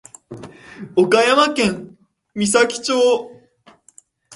[0.95, 1.95] 岡山県
[2.33, 3.29] 美咲町